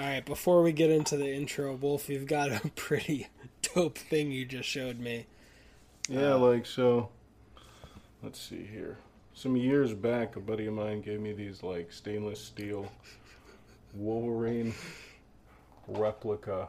[0.00, 3.28] All right, before we get into the intro, Wolf, you've got a pretty
[3.60, 5.26] dope thing you just showed me.
[6.08, 7.10] Yeah, like so.
[8.22, 8.96] Let's see here.
[9.34, 12.90] Some years back, a buddy of mine gave me these like stainless steel
[13.92, 14.72] Wolverine
[15.86, 16.68] replica.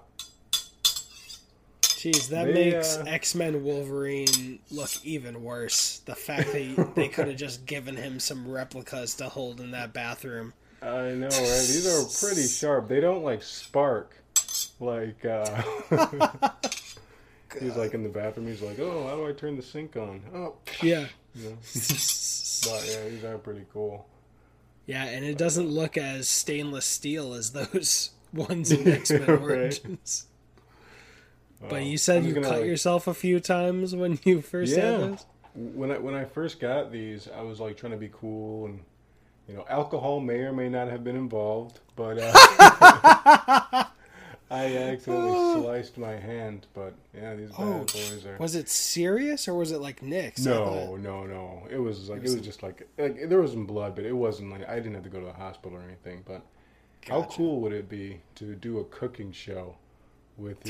[1.82, 6.00] Jeez, that They, makes uh, X Men Wolverine look even worse.
[6.00, 9.94] The fact that they could have just given him some replicas to hold in that
[9.94, 10.52] bathroom.
[10.82, 11.32] I know, right?
[11.32, 12.88] These are pretty sharp.
[12.88, 14.16] They don't like spark.
[14.80, 15.62] Like uh
[17.60, 20.22] He's like in the bathroom, he's like, Oh, how do I turn the sink on?
[20.34, 21.06] Oh Yeah.
[21.36, 21.58] you know.
[21.62, 24.08] But yeah, these are pretty cool.
[24.86, 29.40] Yeah, and it doesn't look as stainless steel as those ones in X Men Right.
[29.40, 30.28] Origins.
[31.62, 34.92] But Uh, you said you cut like- yourself a few times when you first Yeah.
[34.92, 35.26] had those.
[35.54, 38.80] when I when I first got these, I was like trying to be cool and
[39.52, 42.32] you know, alcohol may or may not have been involved, but uh,
[44.50, 46.68] I accidentally sliced my hand.
[46.74, 48.38] But yeah, these bad Oh, boys are.
[48.38, 50.46] Was it serious or was it like nicks?
[50.46, 51.68] No, no, no.
[51.70, 54.14] It was like it was was, just like, like there was some blood, but it
[54.14, 56.24] wasn't like I didn't have to go to the hospital or anything.
[56.26, 56.42] But
[57.10, 59.76] how cool would it be to do a cooking show
[60.38, 60.66] with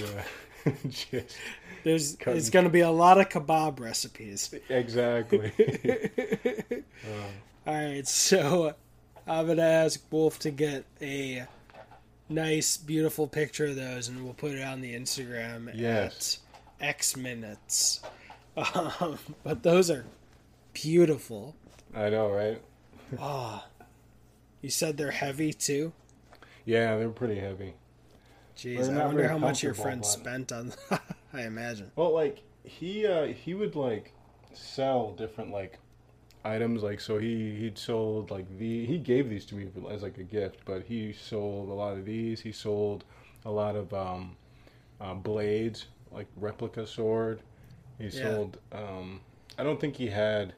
[0.66, 1.38] uh, just
[1.84, 2.38] There's Cutting.
[2.40, 4.54] it's going to be a lot of kebab recipes.
[4.70, 5.52] exactly.
[7.67, 8.73] All right, so
[9.28, 11.45] I'm gonna ask Wolf to get a
[12.30, 16.40] nice, beautiful picture of those, and we'll put it on the Instagram Yes.
[16.80, 18.02] at X minutes.
[18.58, 20.06] Um, but those are
[20.73, 21.56] beautiful.
[21.95, 22.62] I know, right?
[23.20, 23.66] Ah,
[24.62, 25.92] you said they're heavy too.
[26.64, 27.73] Yeah, they're pretty heavy.
[28.56, 30.72] Jeez, I wonder how much your friend spent on.
[31.34, 31.92] I imagine.
[31.98, 34.14] Well, like he uh, he would like
[34.53, 35.78] sell different like
[36.44, 36.84] items.
[36.84, 40.23] Like so, he he sold like the he gave these to me as like a
[40.23, 42.42] gift, but he sold a lot of these.
[42.42, 43.03] He sold
[43.45, 44.36] a lot of um,
[45.00, 47.42] uh, blades, like replica sword.
[48.00, 48.23] He Yeah.
[48.23, 48.58] sold.
[48.72, 49.22] Um,
[49.58, 50.53] I don't think he had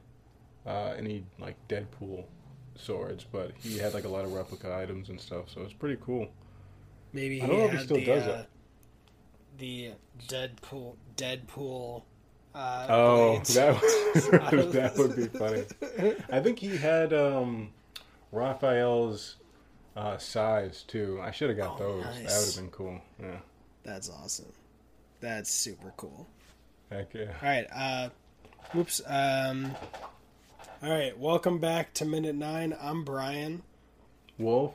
[0.66, 2.24] uh, any like Deadpool
[2.76, 5.50] swords, but he had like a lot of replica items and stuff.
[5.50, 6.28] So it's pretty cool.
[7.12, 8.48] Maybe I don't know if he still the, does uh, it.
[9.58, 9.92] the
[10.28, 12.02] Deadpool Deadpool.
[12.54, 13.54] Uh, Oh, blades.
[13.54, 13.74] that
[14.52, 15.64] would, that would be funny.
[16.30, 17.70] I think he had um,
[18.32, 19.36] Raphael's
[19.96, 21.18] uh, sais too.
[21.22, 22.04] I should have got Oh, those.
[22.04, 23.00] That would have been cool.
[23.20, 23.38] Yeah.
[23.82, 24.52] That's awesome.
[25.20, 26.26] That's super cool.
[26.90, 27.32] Heck yeah.
[27.42, 27.66] All right.
[27.74, 28.08] Uh,
[28.72, 29.00] whoops.
[29.06, 29.74] Um,
[30.82, 31.18] all right.
[31.18, 32.76] Welcome back to minute nine.
[32.80, 33.62] I'm Brian,
[34.38, 34.74] Wolf.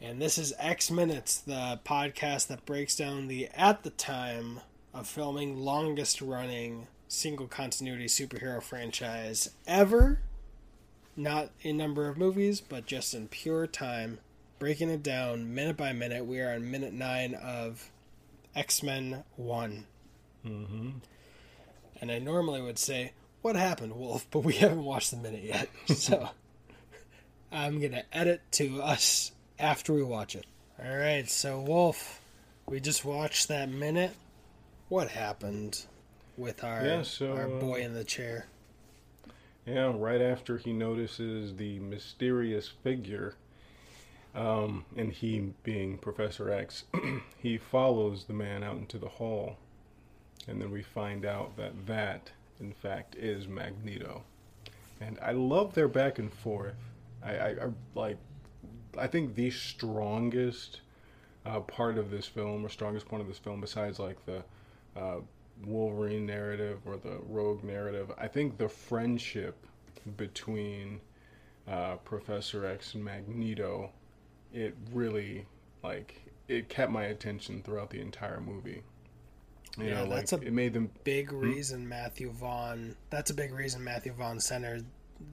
[0.00, 4.60] and this is X Minutes, the podcast that breaks down the at the time
[4.94, 10.20] of filming longest running single continuity superhero franchise ever.
[11.14, 14.18] Not in number of movies, but just in pure time.
[14.58, 16.24] Breaking it down minute by minute.
[16.24, 17.90] We are on minute nine of
[18.54, 19.86] X Men 1.
[20.46, 20.90] Mm-hmm.
[22.00, 24.26] And I normally would say, What happened, Wolf?
[24.30, 25.68] But we haven't watched the minute yet.
[25.96, 26.30] So
[27.50, 30.46] I'm going to edit to us after we watch it.
[30.82, 32.20] All right, so Wolf,
[32.66, 34.16] we just watched that minute.
[34.92, 35.86] What happened
[36.36, 38.44] with our, Yeah, so, our uh, boy in the chair?
[39.64, 39.90] Yeah.
[39.96, 43.36] Right after he notices the mysterious figure,
[44.34, 46.84] um, and he being Professor X,
[47.38, 49.56] he follows the man out into the hall,
[50.46, 52.30] and then we find out that that,
[52.60, 54.24] in fact, is Magneto.
[55.00, 56.76] And I love their back and forth.
[57.24, 58.18] I, I, I like.
[58.98, 60.82] I think the strongest
[61.46, 64.44] uh, part of this film, or strongest point of this film, besides like the
[64.96, 65.16] uh,
[65.64, 69.56] Wolverine narrative or the Rogue narrative, I think the friendship
[70.16, 71.00] between
[71.68, 73.90] uh, Professor X and Magneto,
[74.52, 75.46] it really
[75.82, 78.82] like it kept my attention throughout the entire movie.
[79.78, 82.96] You Yeah, know, like that's a- it made them Big reason Matthew Vaughn.
[83.10, 84.84] That's a big reason Matthew Vaughn centered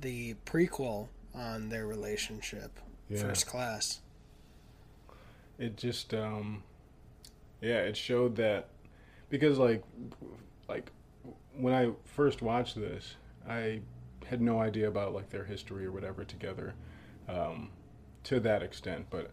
[0.01, 2.79] the prequel on their relationship.
[3.09, 3.21] Yeah.
[3.21, 3.99] First class.
[5.57, 6.63] it just um
[7.61, 8.69] yeah it showed that
[9.29, 9.83] because like
[10.67, 10.91] like
[11.57, 13.15] when i first watched this
[13.47, 13.79] i
[14.27, 16.73] had no idea about like their history or whatever together
[17.27, 17.69] um
[18.23, 19.07] to that extent.
[19.09, 19.31] But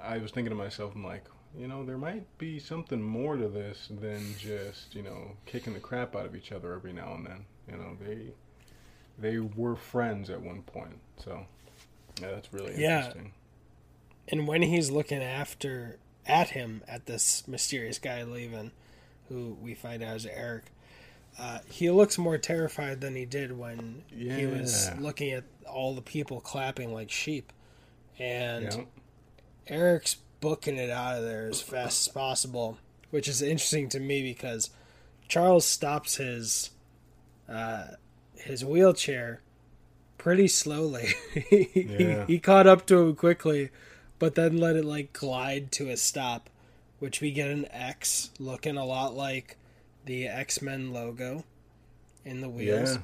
[0.00, 1.24] i was thinking to myself i'm like
[1.58, 5.80] you know there might be something more to this than just you know kicking the
[5.80, 7.44] crap out of each other every now and then.
[7.70, 8.32] You know they
[9.18, 10.98] they were friends at one point.
[11.16, 11.46] So
[12.20, 12.98] yeah that's really Yeah.
[12.98, 13.32] interesting.
[14.28, 18.72] And when he's looking after at him at this mysterious guy leaving,
[19.28, 20.64] who we find out is Eric,
[21.38, 26.02] uh, he looks more terrified than he did when he was looking at all the
[26.02, 27.52] people clapping like sheep.
[28.18, 28.84] And yeah
[29.68, 32.78] Eric's booking it out of there as fast as possible,
[33.10, 34.70] which is interesting to me because
[35.28, 36.70] Charles stops his
[37.48, 37.88] uh,
[38.34, 39.40] his wheelchair
[40.16, 41.08] pretty slowly.
[41.34, 41.42] Yeah.
[41.50, 43.70] he, he caught up to him quickly,
[44.18, 46.48] but then let it like glide to a stop,
[46.98, 49.56] which we get an X looking a lot like
[50.04, 51.44] the X Men logo
[52.24, 52.94] in the wheels.
[52.96, 53.00] Yeah.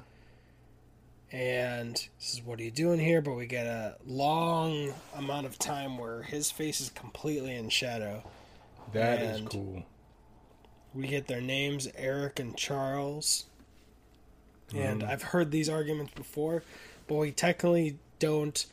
[1.33, 3.21] And this is what are you doing here?
[3.21, 8.23] But we get a long amount of time where his face is completely in shadow.
[8.93, 9.83] That is And- cool.
[10.95, 13.47] We get their names, Eric and Charles.
[14.73, 15.09] And Mhm.
[15.09, 16.63] I've heard these arguments before,
[17.09, 18.65] but we technically don't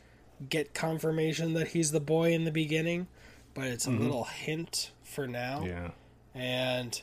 [0.49, 3.07] get confirmation that he's the boy in the beginning,
[3.55, 3.99] but it's a Mhm.
[4.01, 5.63] little hint for now.
[5.65, 5.89] Yeah.
[6.33, 6.99] And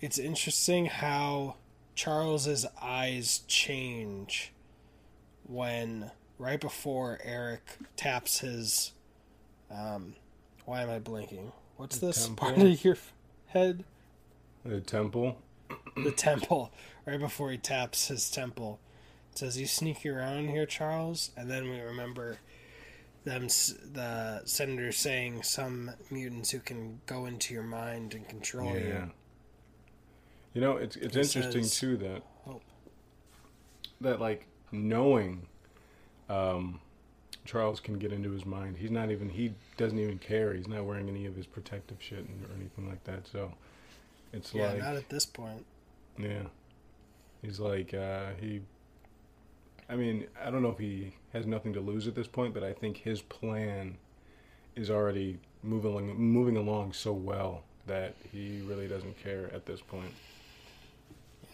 [0.00, 1.56] it's interesting how
[1.94, 4.52] Charles's eyes change
[5.46, 7.62] when right before Eric
[7.96, 8.92] taps his
[9.70, 10.14] um
[10.64, 11.52] why am I blinking?
[11.76, 12.46] What's this Temple.
[12.46, 12.96] part of your
[13.46, 13.84] head?
[14.64, 15.38] The temple.
[15.96, 16.72] the temple
[17.06, 18.78] right before he taps his temple.
[19.32, 22.38] It says, "You sneaky around here, Charles." And then we remember
[23.24, 28.80] them, the senator saying, "Some mutants who can go into your mind and control Yeah.
[29.04, 29.10] you."
[30.54, 32.60] You know, it's it's It interesting says- too that Oh.
[34.00, 35.46] that like knowing
[36.28, 36.80] um,
[37.44, 38.78] Charles can get into his mind.
[38.78, 40.54] He's not even he doesn't even care.
[40.54, 43.26] He's not wearing any of his protective shit or anything like that.
[43.26, 43.52] So
[44.32, 45.64] it's Yeah, like not at this point.
[46.18, 46.44] yeah,
[47.42, 48.62] he's like uh, he.
[49.88, 52.62] I mean, I don't know if he has nothing to lose at this point, but
[52.62, 53.96] I think his plan
[54.76, 59.80] is already moving along, moving along so well that he really doesn't care at this
[59.80, 60.12] point.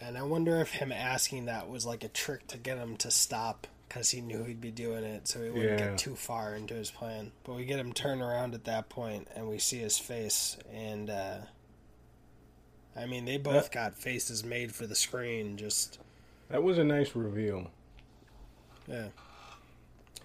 [0.01, 3.11] And I wonder if him asking that was like a trick to get him to
[3.11, 5.89] stop because he knew he'd be doing it, so he wouldn't Yeah.
[5.91, 7.33] get too far into his plan.
[7.45, 11.09] But we get him turn around at that point, and we see his face, and
[11.09, 11.39] uh,
[12.95, 15.57] I mean, they both got faces made for the screen.
[15.57, 15.99] Just
[16.51, 17.71] That was a nice reveal.
[18.87, 19.09] yeah,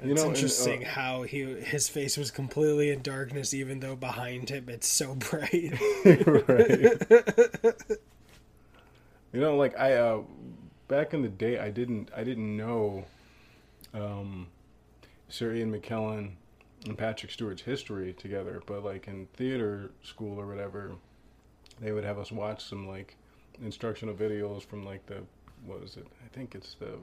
[0.02, 3.80] You it's know, and, uh, interesting how he his face was completely in darkness, even
[3.80, 5.74] though behind him it's so bright.
[6.26, 7.76] right.
[9.32, 10.22] You know, like I uh
[10.88, 13.06] back in the day I didn't I didn't know
[13.94, 14.48] um
[15.30, 16.32] Sir Ian McKellen
[16.86, 20.92] and Patrick Stewart's history together, but like in theater school or whatever,
[21.82, 23.16] they would have us watch some like
[23.62, 25.24] instructional videos from like the
[25.66, 26.08] what was it?
[26.24, 26.98] I think it's the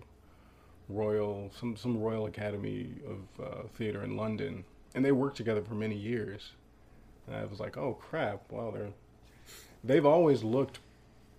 [0.91, 4.65] Royal some some Royal Academy of uh, Theater in London,
[4.95, 6.53] and they worked together for many years.
[7.27, 8.51] And I was like, oh crap!
[8.51, 8.91] Wow, they're
[9.85, 10.81] they've always looked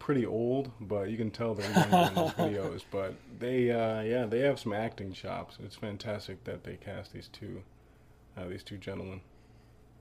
[0.01, 2.83] pretty old, but you can tell they're younger in those videos.
[2.89, 5.57] But they, uh, yeah, they have some acting chops.
[5.63, 7.61] It's fantastic that they cast these two,
[8.35, 9.21] uh, these two gentlemen.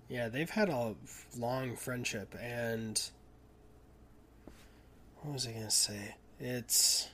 [0.08, 0.94] Yeah, they've had a
[1.38, 3.00] long friendship, and
[5.20, 6.16] what was I gonna say?
[6.40, 7.10] It's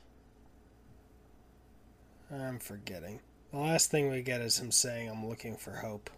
[2.32, 3.20] I'm forgetting.
[3.52, 6.10] The last thing we get is him saying, "I'm looking for hope."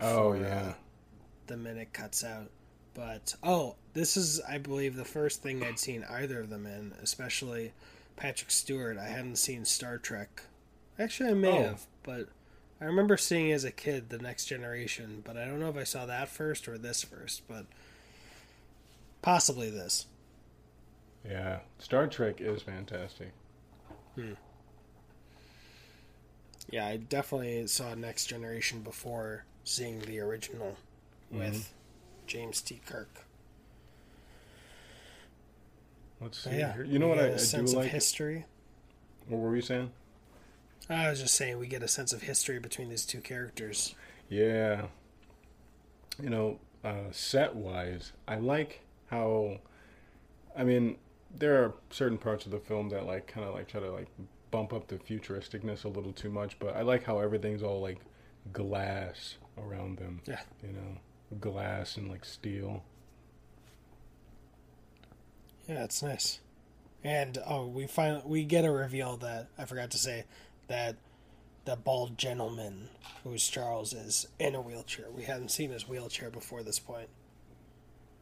[0.00, 0.72] Oh yeah, uh,
[1.46, 2.50] the minute cuts out.
[2.94, 6.92] But oh, this is I believe the first thing I'd seen either of them in,
[7.02, 7.72] especially
[8.16, 8.96] Patrick Stewart.
[8.98, 10.42] I hadn't seen Star Trek.
[10.98, 11.62] Actually, I may Oh.
[11.62, 12.28] have, but
[12.80, 15.22] I remember seeing as a kid the Next Generation.
[15.24, 17.46] But I don't know if I saw that first or this first.
[17.46, 17.66] But
[19.22, 20.06] possibly this.
[21.28, 21.60] yeah.
[21.78, 23.32] Star Trek is fantastic.
[26.68, 30.76] Yeah, I definitely saw Next Generation before seeing the original
[31.30, 31.72] with
[32.26, 32.80] James T.
[32.84, 33.24] Kirk.
[36.20, 36.50] Let's see.
[36.50, 36.74] But yeah.
[36.84, 37.90] You know what I, do sense of like?
[37.90, 38.44] history.
[39.28, 39.90] What were we saying?
[40.88, 43.94] I was just saying we get a sense of history between these two characters.
[44.28, 44.86] Yeah.
[46.20, 49.58] You know, uh, set wise, I like how.
[50.56, 50.96] I mean,
[51.34, 54.08] there are certain parts of the film that like kind of like try to like
[54.50, 58.00] bump up the futuristicness a little too much, but I like how everything's all like
[58.52, 60.22] glass around them.
[60.26, 60.40] Yeah.
[60.62, 62.82] You know, glass and like steel.
[65.68, 66.40] Yeah, it's nice.
[67.04, 70.24] And oh, we find we get a reveal that I forgot to say
[70.68, 70.96] that
[71.64, 72.90] the bald gentleman
[73.24, 75.10] who's Charles is in a wheelchair.
[75.10, 77.10] We hadn't seen his wheelchair before this point,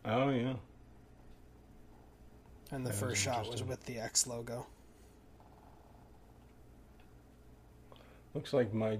[0.04, 0.56] Oh yeah.
[2.70, 4.66] and the Yeah, first shot was with the X logo.
[8.38, 8.96] Looks like my.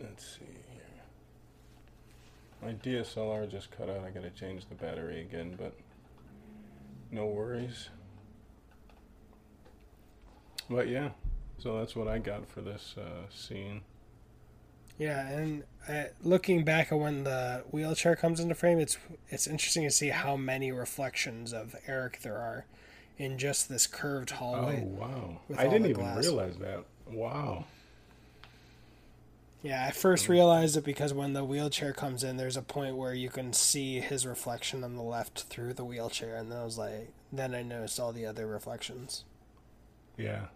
[0.00, 0.82] Let's see here.
[2.60, 4.04] My DSLR just cut out.
[4.04, 5.72] I gotta change the battery again, but
[7.12, 7.90] no worries.
[10.68, 11.10] But yeah,
[11.58, 13.82] so that's what I got for this uh, scene.
[14.98, 18.98] Yeah, and uh, looking back at when the wheelchair comes into frame, it's
[19.28, 22.66] it's interesting to see how many reflections of Eric there are
[23.16, 24.82] in just this curved hallway.
[24.84, 25.40] Oh wow!
[25.56, 26.24] I didn't even glass.
[26.24, 26.84] realize that.
[27.06, 27.66] Wow.
[29.62, 33.14] Yeah, I first realized it because when the wheelchair comes in, there's a point where
[33.14, 36.78] you can see his reflection on the left through the wheelchair, and then I was
[36.78, 39.24] like, then I noticed all the other reflections.
[40.18, 40.46] Yeah,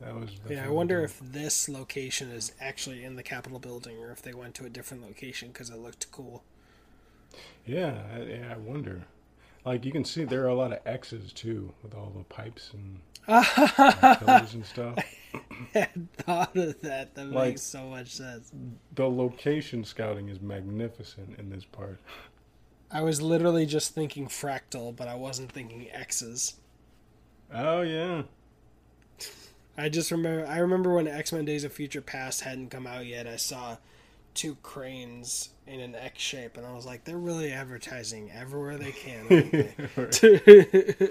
[0.00, 0.30] that was.
[0.48, 4.32] Yeah, I wonder if this location is actually in the Capitol building, or if they
[4.32, 6.42] went to a different location because it looked cool.
[7.66, 9.02] Yeah, I, yeah, I wonder.
[9.66, 12.70] Like you can see, there are a lot of X's too, with all the pipes
[12.72, 14.98] and I pillars and stuff.
[15.74, 17.14] had thought of that.
[17.14, 18.50] That Like- makes so much sense.
[18.94, 21.98] The location scouting is magnificent in this part.
[22.90, 26.54] I was literally just thinking fractal, but I wasn't thinking X's.
[27.52, 28.22] Oh yeah,
[29.76, 30.46] I just remember.
[30.46, 33.26] I remember when X Men: Days of Future Past hadn't come out yet.
[33.26, 33.76] I saw
[34.34, 38.92] two cranes in an X shape, and I was like, "They're really advertising everywhere they
[38.92, 39.72] can." they?"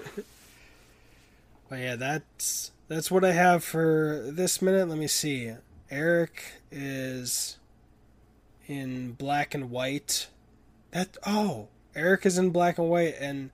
[1.68, 4.88] but yeah, that's that's what I have for this minute.
[4.88, 5.52] Let me see.
[5.90, 7.58] Eric is
[8.66, 10.28] in black and white.
[10.92, 13.50] That oh, Eric is in black and white, and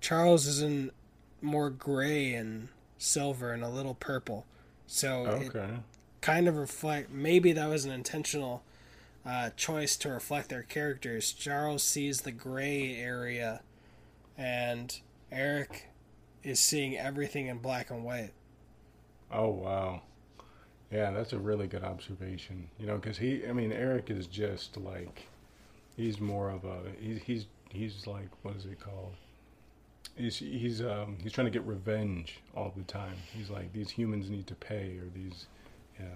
[0.00, 0.90] Charles is in
[1.40, 4.46] more gray and silver and a little purple.
[4.86, 5.68] So okay.
[6.20, 7.10] kind of reflect.
[7.10, 8.62] Maybe that was an intentional
[9.24, 11.32] uh, choice to reflect their characters.
[11.32, 13.62] Charles sees the gray area,
[14.36, 14.98] and
[15.30, 15.88] Eric
[16.42, 18.32] is seeing everything in black and white.
[19.34, 20.02] Oh wow.
[20.90, 22.68] Yeah, that's a really good observation.
[22.78, 25.26] You know, because he, I mean, Eric is just like,
[25.96, 29.14] he's more of a, he's he's he's like, what is it called?
[30.16, 33.16] He's he's um he's trying to get revenge all the time.
[33.36, 35.46] He's like, these humans need to pay, or these,
[35.98, 36.06] yeah,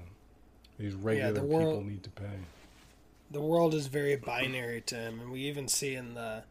[0.79, 2.39] these regular the people need to pay.
[3.31, 6.45] The world is very binary to him, and we even see in the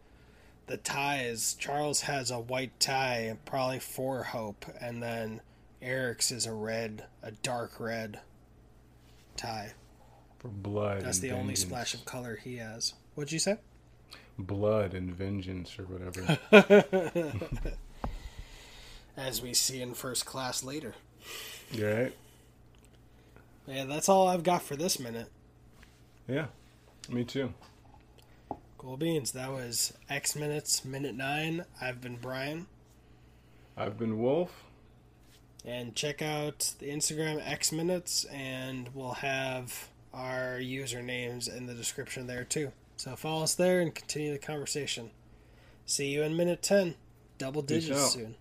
[0.66, 1.54] the ties.
[1.54, 5.40] Charles has a white tie, probably for hope, and then
[5.82, 8.20] Eric's is a red, a dark red
[9.36, 9.74] tie.
[10.40, 11.02] For blood.
[11.02, 12.94] That's the only splash of color he has.
[13.16, 13.58] What'd you say?
[14.38, 16.38] blood and vengeance or whatever.
[19.18, 20.94] As we see in first class later.
[21.78, 22.14] right?
[23.66, 25.30] Yeah, that's all I've got for this minute.
[26.28, 26.48] Yeah,
[27.10, 27.54] me too.
[28.78, 29.32] Cool beans.
[29.32, 31.66] That was X minutes, minute nine.
[31.82, 32.68] I've been Brian.
[33.76, 34.64] I've been Wolf.
[35.68, 42.26] And check out the Instagram X minutes, and we'll have our usernames in the description
[42.26, 42.72] there too.
[42.96, 45.12] So follow us there and continue the conversation.
[45.86, 46.96] See you in minute 10.
[47.38, 48.36] Double digits soon.